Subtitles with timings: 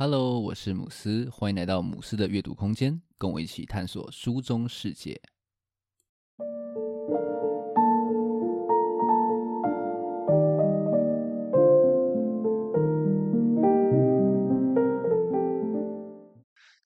[0.00, 5.20] Hello，我是姆斯，欢迎来到姆斯的阅读空间，跟我一起探索书中世界。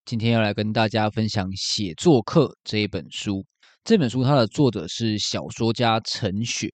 [0.07, 3.45] 今天要来跟大家分享《写作课》这一本书。
[3.85, 6.73] 这本书它的作者是小说家陈雪。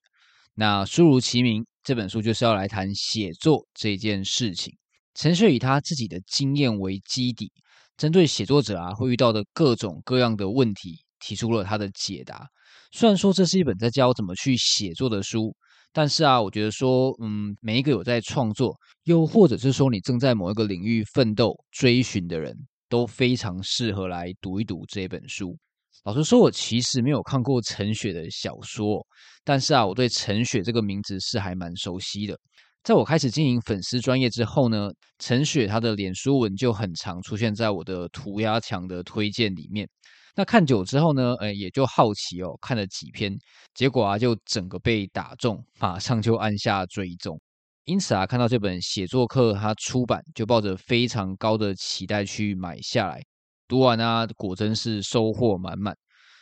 [0.55, 4.73] 那书如其名，这本书就是要来谈写作这件事情。
[5.19, 7.51] 陈雪以他自己的经验为基底，
[7.97, 12.47] 针对写作者啊会遇到的各种各样的问题，提出了他的解答。
[12.93, 15.53] 虽然说这是一本在教怎么去写作的书，
[15.93, 18.77] 但是啊，我觉得说，嗯，每一个有在创作，
[19.07, 22.57] 又或者是说你正在某一个领域奋斗追寻的人，
[22.89, 25.59] 都非常适合来读一读这本书。
[26.05, 29.05] 老实说，我其实没有看过陈雪的小说，
[29.43, 32.39] 但是啊，我对陈雪这个名字是还蛮熟悉的。
[32.83, 39.87] 在我开始经营粉丝专业之后呢，陈雪她的脸书文就很常出现在我的涂鸦墙的推荐里面。
[40.35, 43.37] 那看久之后呢，呃，也就好奇哦，看了几篇，
[43.75, 47.39] 结果啊，就整个被打中，马上就按下追踪。
[47.85, 53.21] 因此啊，看到这本写作课它出版，就抱着非常高的期待去买下来。
[53.67, 55.95] 读完啊，果真是收获满满。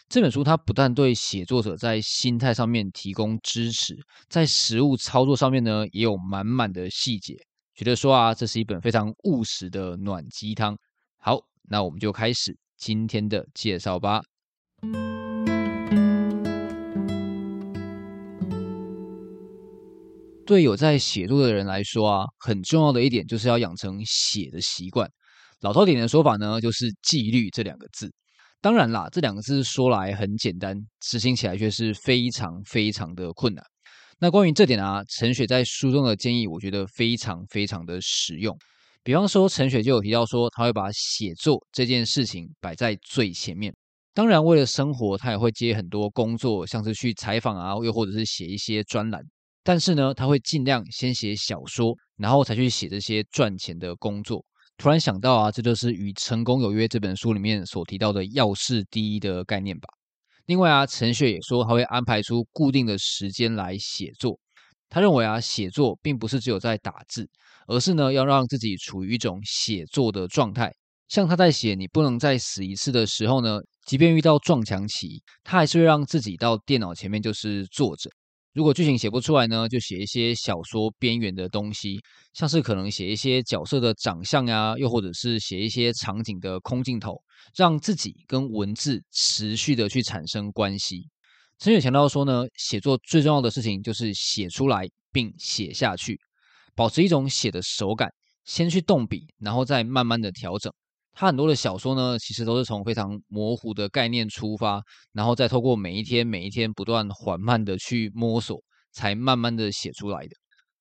[0.09, 3.97] 这本书它不但对写作者在心态上面提供支持，
[4.29, 7.35] 在实务操作上面呢，也有满满的细节，
[7.75, 10.79] 觉得说啊，这是一本非常务实的暖鸡汤。
[11.19, 14.23] 好，那我们就开始今天的介绍吧。
[20.47, 25.11] 对有在写作的人来说啊，很重要的一点就是要养成写的习惯。
[25.62, 28.09] 老套点的说法呢，就是纪律这两个字。
[28.67, 33.64] 当然啦，这两个字说来很简单，执行起来却是非常非常的困难。
[34.19, 38.59] 那关于这点啊，陈雪在书中的建议，我觉得非常非常的实用。
[39.05, 43.72] 比方说，陈雪就有提到说，他会把写作这件事情摆在最前面。
[44.12, 49.22] 当然，为了生活，他也会接很多工作，像是去采访啊，又或者是写一些专栏。
[49.62, 54.44] 但是呢，他会尽量先写小说，然后才去写这些赚钱的工作。
[54.78, 59.88] 突然想到啊，这就是《与成功有约》这本书里面所提到的“要事第一”的概念吧。
[60.44, 64.38] 另外啊，陈雪也说他会安排出固定的时间来写作。
[64.88, 67.28] 他认为啊，写作并不是只有在打字，
[67.66, 70.72] 而是呢要让自己处于一种写作的状态。
[71.09, 78.10] 像他在写“你不能再死一次”的时候呢，即便遇到撞墙期，他还是会让自己到电脑前面就是坐着。
[78.56, 82.00] 如果剧情写不出来呢，就写一些小说边缘的东西，
[82.33, 87.21] 像是可能写一些角色的长相呀，又或者是写一些场景的空镜头，
[87.55, 91.06] 让自己跟文字持续的去产生关系。
[91.59, 96.19] 陈雪强调说呢，写作最重要的事情就是写出来并写下去，
[96.75, 98.09] 保持一种写的手感，
[98.47, 100.72] 先去动笔，然后再慢慢的调整。
[101.19, 104.82] 他很多的小说呢，其实都是从非常模糊的概念出发，
[105.12, 108.62] 然后再透过每一天每一天不断缓慢的去摸索，
[108.93, 110.37] 才慢慢的写出来的。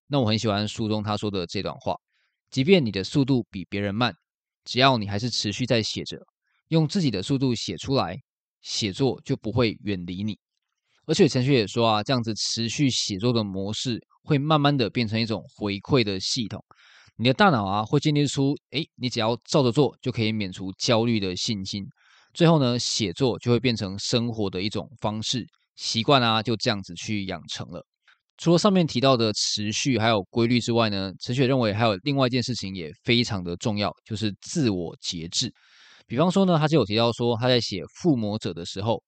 [0.07, 1.95] 那我很喜欢书中他说的这段话：
[2.51, 4.13] 即便你的速度比别人慢，
[4.65, 6.17] 只要你还是持续在写着，
[6.67, 8.17] 用自己的速度写出来，
[8.61, 10.37] 写作就不会远离你。
[11.05, 16.61] 而且陈雪也说啊，这样子持续写作的模式，会慢慢的变成一种回馈的系统。
[17.17, 21.85] 你的大脑啊，会建立出，诶，你只要照着做，就可以免除焦虑的信心。
[22.33, 25.45] 最后呢，写作就会变成生活的一种方式，
[25.77, 27.81] 习惯啊，就这样子去养成了。
[28.37, 35.49] 除了上面提到的持续还有规律之外呢，陈雪认为还有另外一件事情也非常的重要，就是自我节制。
[36.05, 39.01] 比方说呢，他就有提到说，他在写《附魔者》的时候，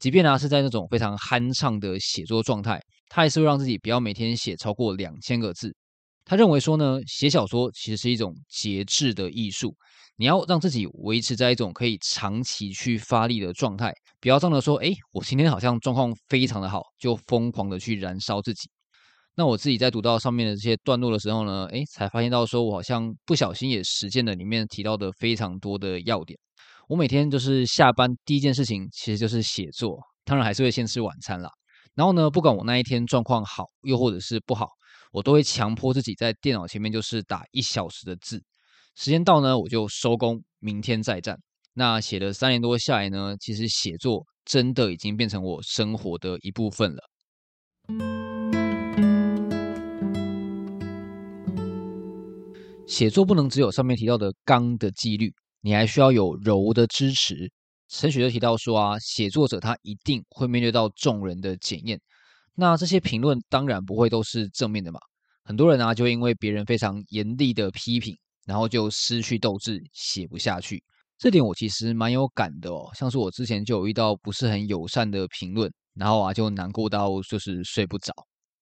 [0.00, 5.72] 即便呢是在那种非常酣畅的写作状态，他还是会让自己不要每天写超过两千个字。
[6.32, 9.76] 他认为说呢，写小说其实是一种节制的艺术。
[10.16, 18.70] 你要让自己维持在一种可以长期去发力的状态，不要仗着说，哎，我今天好像状况非常的好，就疯狂的去燃烧自己。
[19.34, 26.38] 那我自己在读到上面的这些段落的时候呢，哎，才发现到说我好像不小心也实践了里面提到的非常多的要点。
[26.88, 31.50] 我每天就是下班第一件事情其实就是写作，当然还是会先吃晚餐啦。
[31.94, 34.68] 然后呢，不管我那一天状况好又或者是不好。
[35.12, 38.42] 我都会强迫自己在电脑前面就是打一小时的字，
[38.96, 41.38] 时间到呢，我就收工，明天再战。
[41.74, 47.02] 那写了三年多下来呢，其实写作真的已经变成我生活的一部分了。
[52.86, 57.50] 写作不能只有上面提到的刚的纪律，你还需要有柔的支持。
[57.88, 62.00] 陈雪就提到说啊，写作者他一定会面对到众人的检验。
[62.54, 65.00] 那这些评论当然不会都是正面的嘛，
[65.44, 70.82] 很多人啊就因为别人非常严厉的批评，然后就失去斗志，写不下去。
[71.18, 78.12] 这点我其实蛮有感的哦，像是我之前就有遇到不是很友善的评论，然后啊就难过到就是睡不着。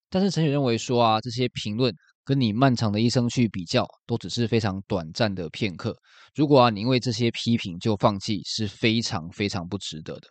[0.08, 1.94] 但是陈雪认为说啊，这些评论
[2.24, 5.96] 跟你漫长的一生去比较，都只是非常短暂的片刻。
[6.34, 10.28] 如果啊你因为这些批评就放弃，是非常非常不值得的。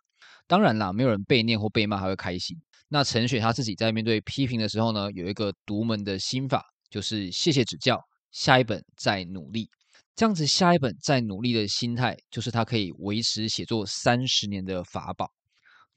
[0.49, 2.57] 当然啦，没有人被念或被骂还会开心。
[2.87, 9.69] 那陈雪他自己在面对批评的时候呢，有一个独门的心法，就是谢谢指教，下一本再努力。
[10.15, 15.31] 这样子，下一本再努力的心态，就是他可以维持写作三十年的法宝。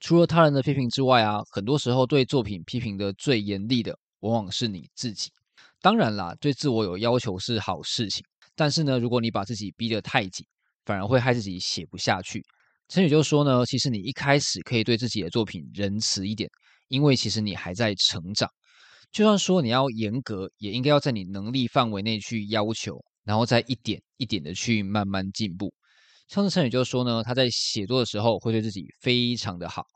[0.00, 5.30] 除了他人的批评之外啊，很多时候对作品批评的最严厉的，往往是你自己。
[5.80, 8.22] 当然啦，对自我有要求是好事情，
[8.54, 10.46] 但是呢，如果你把自己逼得太紧，
[10.84, 12.44] 反而会害自己写不下去。
[12.88, 16.50] 陈宇就说呢，其实你一开始可以对自己的作品仁慈一点，
[16.88, 18.48] 因为其实你还在成长。
[19.10, 23.02] 就算说你要严格，也应该要在你能力范围内去要求。
[23.24, 25.72] 然后再一点一点的去慢慢进步。
[26.28, 29.86] 上次陈宇就说呢，他在写作的时候会对自己非常的好，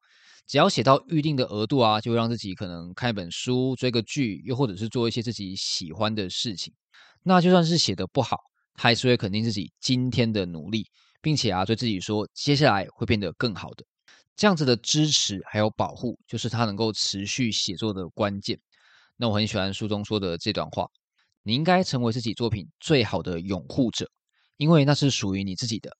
[0.46, 6.72] 只要写到预定的额度啊，就会让自己可能看一本书、追个剧，又或者是做一些自己喜欢的事情。
[7.24, 8.36] 那就算是写得不好，
[8.74, 10.86] 他还是会肯定自己今天的努力，
[11.26, 13.84] 并且啊，对自己说接下来会变得更好的。
[14.36, 18.56] 这样子的支持还有保护，就是他能够持续写作的关键。
[19.16, 20.86] 那我很喜欢书中说的这段话。
[21.42, 24.08] 你应该成为自己作品最好的拥护者，
[24.56, 25.90] 因为那是属于你自己的。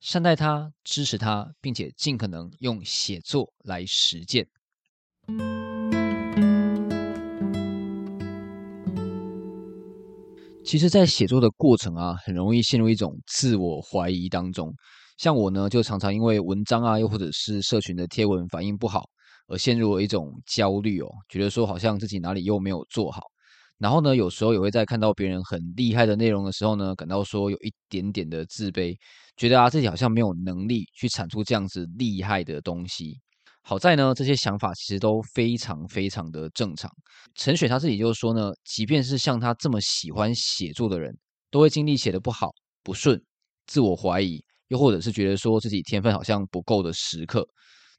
[0.00, 4.44] 善待它，支持它，并且尽可能用写作来实践。
[10.64, 14.74] 其实，在写作的过程啊，很容易陷入一种自我怀疑当中。
[15.18, 19.04] 像我呢，就常常因为文章啊，又或者是社群的贴文反应不好，
[19.46, 23.20] 而陷入了一种焦虑哦，觉得说好像自己哪里又没有做好。
[23.78, 28.96] 然后呢，有时候也会在看到别人很厉害的内容的时候呢，感到说有一点点的自卑，
[29.36, 33.20] 觉得啊自己好像没有能力去产出这样子厉害的东西。
[33.66, 36.90] 好在呢，这些想法其实都非常非常的正常。
[37.34, 41.16] 陈雪他自己就说呢，即便是像他这么喜欢写作的人，
[41.50, 42.50] 都会经历写得不好、
[42.82, 43.18] 不顺、
[43.66, 47.48] 自我怀疑，又或者是觉得说自己天分好像不够的时刻。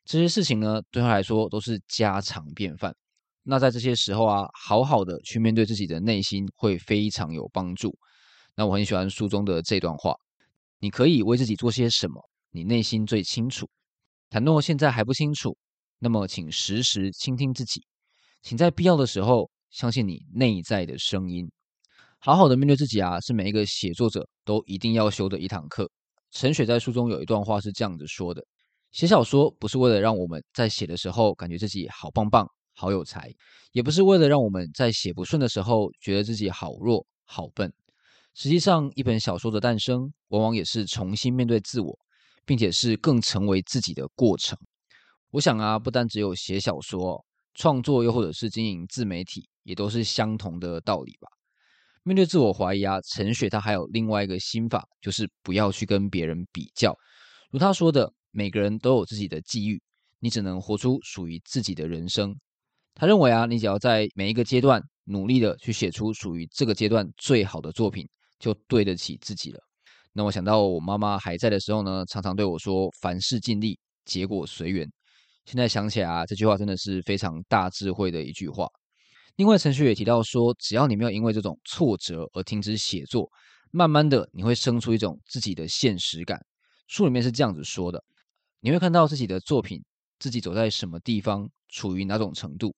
[0.06, 2.95] 这些事情呢，对他来说都是家常便饭。
[3.41, 7.97] 那在这些时候啊，好好的去面对自己的内心会非常有帮助。
[8.56, 10.13] 那我很喜欢书中的这段话：
[10.79, 12.21] 你可以为自己做些什么，
[12.51, 13.68] 你内心最清楚。
[14.30, 15.57] 倘若现在还不清楚，
[16.00, 17.81] 那么请时时倾听自己，
[18.42, 21.50] 请在必要的时候相信你内在的声音。
[22.19, 25.89] 好好的面对自己啊，是每一个写作者都一定要修的一堂课。
[26.31, 28.44] 陈雪在书中有一段话是这样子说的：
[28.92, 32.48] 写小说不是为了让我们在写的时候感觉自己好棒棒。
[32.78, 33.33] 好有才，
[33.71, 37.71] 也不是为了让我们在写不顺的时候觉得自己好弱、好笨。
[38.33, 41.98] 实际上，一本小说的诞生，往往也是重新面对自我，
[42.45, 44.57] 并且是更成为自己的过程。
[45.31, 51.27] 我想啊，不单只有写小说、创作，又或者是经营自媒体，也都是相同的道理吧。
[52.03, 56.95] 面对自我怀疑啊，陈雪他还有另外一个心法，就是不要去跟别人比较。
[57.50, 59.81] 如他说的，每个人都有自己的际遇，
[60.19, 62.36] 你只能活出属于自己的人生。
[62.94, 68.07] 他认为啊，你只要在每一个阶段努力的去写出属于这个阶段最好的作品，
[68.39, 69.59] 就对得起自己了。
[70.17, 74.90] 那我想到我妈妈还在的时候呢，常常对我说：“凡事尽力，结果随缘。”
[75.44, 78.66] 现在想起来啊，这句话真的是非常大智慧的一句话。
[79.35, 83.30] 另外，陈旭也提到说，只要你没有因为这种挫折而停止写作，
[83.71, 86.40] 慢慢的你会生出一种自己的现实感。
[86.87, 88.01] 书里面是这样子说的：
[88.61, 89.83] 你会看到自己的作品，
[90.18, 92.73] 自己走在什么地方，处于哪种程度。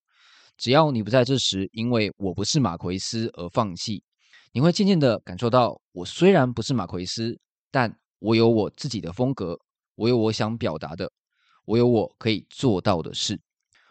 [0.58, 4.04] 只要你不在这时，因为我不是马奎斯而放弃，
[4.54, 7.38] 你会渐渐的感受到，我虽然不是马奎斯，
[7.70, 9.58] 但我有我自己的风格，
[9.96, 11.12] 我有我想表达的，
[11.66, 13.40] 我有我可以做到的事。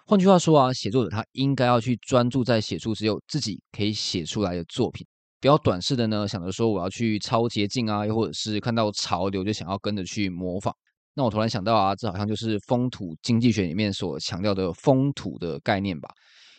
[0.07, 5.07] 换句话说啊，写作者他应该要去专注在写出只有自己可以写出来的作品，
[5.41, 10.75] 不要短视的呢想着说我要去抄捷径啊，又或者是看到潮流就想要跟着去模仿。
[11.15, 16.09] 那我突然想到啊，这好像就是风土经济学里面所强调的风土的概念吧。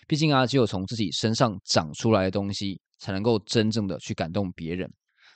[0.07, 4.89] 毕竟啊，只有从自己身上长出来的东西，才能够真正的去感动别人。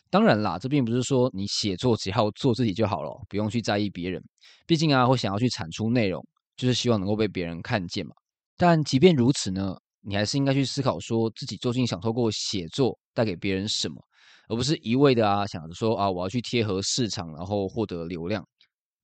[0.10, 4.24] 当然啦，这并不是说你写作只要做自己就好了，不用去在意别人。
[4.66, 6.26] 毕竟啊，会想要去产出内容，
[6.56, 8.14] 就是希望能够被别人看见嘛。
[8.56, 14.02] 但即便如此呢，你还是应该去思考，说自己究竟想透过写作带给别人什么，
[14.48, 18.42] 而不是一味的啊想着说啊我要去贴合市场，然后获得流量。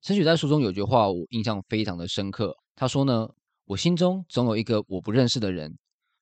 [0.02, 2.56] 陈雪在书中有句话，我印象非常的深刻。
[2.76, 3.28] 他说呢。
[3.68, 5.78] 我心中总有一个我不认识的人，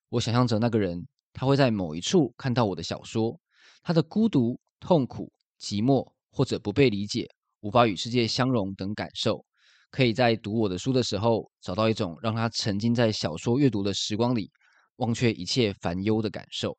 [0.08, 3.38] 我想象着那个人，他会在某一处看到我的小说，
[3.84, 7.28] 他的孤独痛苦、寂寞或者不被理解、
[7.60, 9.44] 无法与世界相融等感受，
[9.92, 14.50] 可以在读我的书的时候，找到一种让他沉浸在小说阅读的时光里，
[14.96, 16.76] 忘却一切烦忧的感受。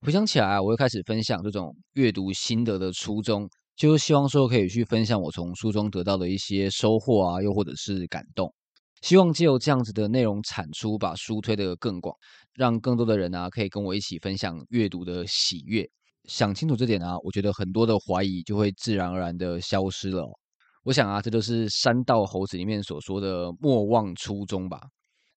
[0.00, 8.52] 回想起来，我又开始分享这种阅读心得的初衷，就是希望说可以去分享我从书中得到的一些收获啊，又或者是感动。
[9.04, 12.16] 希望借由这样子的内容产出，把书推得更广，
[12.54, 15.86] 让更多的人啊可以跟我一起分享阅读的喜悦。
[16.26, 20.24] 想清楚这点啊，我觉得很多的怀疑就会自然而然的消失了。
[20.84, 24.80] 我想啊，这就是山道猴子里面所说的“莫忘初衷”吧。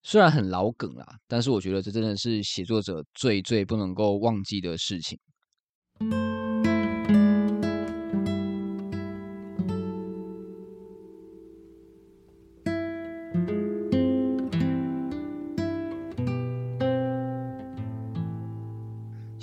[0.02, 5.20] 虽然很老梗啦，但是我觉得这真的是写作者最最不能够忘记的事情。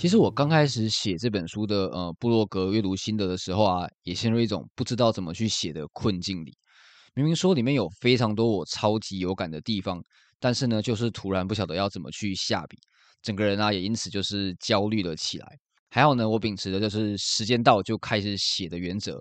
[0.04, 6.54] 其实我刚开始写这本书的呃布洛格阅读心得的时候啊，也陷入一种不知道怎么去写的困境里。
[7.14, 10.04] 明明说里面有非常多我超级有感的地方。
[10.38, 12.76] 但是呢，就是突然不晓得要怎么去下笔，
[13.23, 15.56] 整个人啊也因此就是焦虑了起来。
[15.88, 19.18] 还好呢，我秉持的就是时间到就开始写的原则，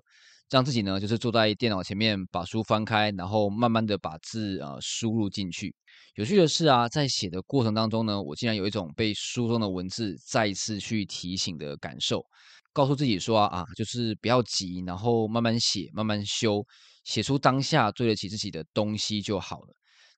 [0.53, 5.73] 让自己呢就是坐在电脑前面把书翻开，然后慢慢的把字啊、输入进去。
[6.13, 12.23] 有趣的是啊，在写的过程当中呢，我竟然有一种被书中的文字再一次去提醒的感受，
[12.71, 16.63] 告诉自己说啊，就是不要急，然后慢慢写，慢慢修，
[17.03, 19.73] 写出当下对得起自己的东西就好了。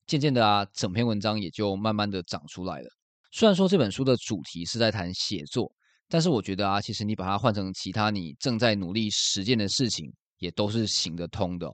[0.05, 2.89] 渐渐的啊，整篇文章也就慢慢的长出来了。
[3.31, 5.71] 虽然说这本书的主题是在谈写作，
[6.09, 11.73] 但是我觉得啊，其实你把它换成其他你正在努力实践的事情，也都是行得通的哦。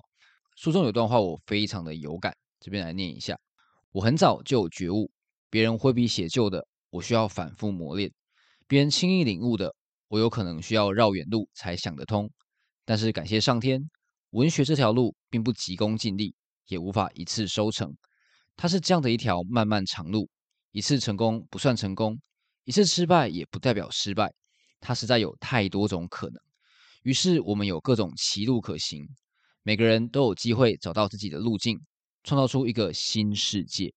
[0.55, 3.39] 书中有段话我非常的有感，这边来念一下：
[3.91, 5.09] 我很早就有觉悟，
[5.49, 8.09] 别人挥笔写就的，我需要反复磨练；
[8.67, 9.73] 别人轻易领悟的，
[10.07, 12.29] 我有可能需要绕远路才想得通。
[12.85, 13.89] 但是感谢上天，
[14.31, 16.35] 文学这条路并不急功近利，
[16.67, 17.95] 也无法一次收成。
[18.55, 20.29] 它是这样的一条漫漫长路，
[20.71, 22.19] 一次成功不算成功，
[22.65, 24.33] 一次失败也不代表失败，
[24.79, 26.35] 它实在有太多种可能。
[27.03, 29.03] 于是我们有各种歧路可行，
[29.63, 31.79] 每个人都有机会找到自己的路径，
[32.23, 33.91] 创造出一个新世界。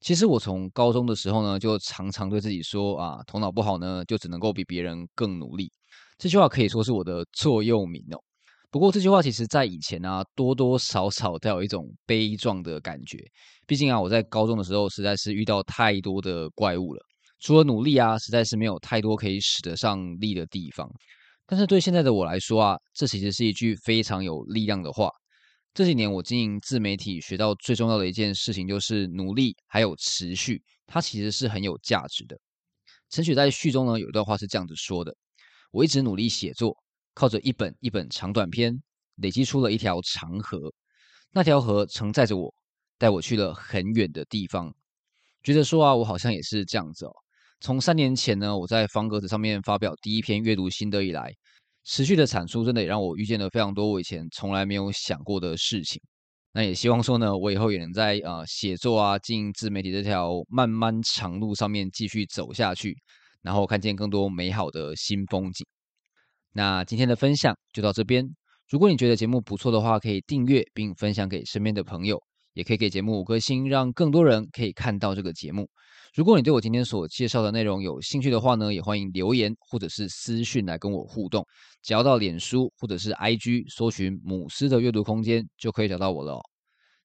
[0.00, 5.70] 其实我从高中的时候呢，就常常对自己说啊，头脑不好呢，就只能够比别人更努力。
[6.18, 8.18] 这句话可以说是我的座右铭哦。
[8.70, 13.18] 不过这句话其实，在以前啊，多多少少带有一种悲壮的感觉。
[13.66, 17.00] 毕竟啊，我在高中的时候实在是遇到太多的怪物了，
[17.40, 20.90] 除了努力啊，实在是没有太多可以使得上力的地方。
[21.46, 25.10] 但是对现在的我来说啊，这其实是一句非常有力量的话。
[25.74, 32.38] 这几年我经营自媒体，学到最重要的一件事情就是努力还有持续，它其实是很有价值的。
[33.10, 35.14] 陈雪在序中呢，有一段话是这样子说的
[35.72, 36.76] ：“我一直努力写作。”
[37.14, 38.82] 靠着一本一本长短篇，
[39.16, 40.72] 累积出了一条长河。
[41.30, 42.52] 那条河承载着我，
[42.98, 44.74] 带我去了很远的地方。
[45.42, 47.12] 觉得说啊，我好像也是这样子哦。
[47.64, 51.32] 从三年前呢，我在方格子上面发表第一篇阅读心得以来，
[51.82, 55.98] 持续的产出，真的也让我遇见了非常多我以前从来没有想过的事情。
[56.52, 62.94] 那也希望说呢，我以后也能在呃写作啊、经营自媒体这条漫漫长路上面继续走下去，
[63.40, 65.66] 然后看见更多美好的新风景。
[66.52, 68.28] 那今天的分享就到这边。
[68.68, 72.22] 如果你觉得节目不错的话，可以订阅并分享给身边的朋友，
[72.54, 75.68] 也可以给节目五颗星，让更多人可以看到这个节目。
[76.14, 81.44] 如果你对我今天所介绍的内容有兴趣的话呢，也欢迎留言或者是私讯来跟我互动。
[81.82, 86.40] 只要到脸书或者是 IG 搜寻“母狮的阅读空间”，就可以找到我了。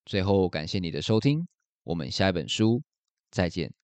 [0.06, 1.44] 最后，感谢你的收听，
[1.82, 2.80] 我们下一本书
[3.30, 3.79] 再见。